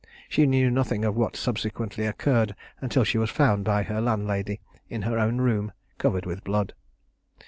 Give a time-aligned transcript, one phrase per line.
[0.27, 5.03] She knew nothing of what subsequently occurred, until she was found by her landlady in
[5.03, 6.73] her own room covered with blood.